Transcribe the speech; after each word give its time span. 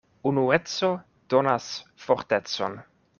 Unueco 0.29 0.89
donas 1.29 1.67
fortecon. 2.07 2.83